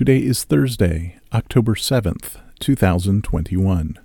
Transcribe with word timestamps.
Today 0.00 0.20
is 0.20 0.44
Thursday, 0.44 1.18
October 1.30 1.74
7th, 1.74 2.40
2021. 2.58 3.98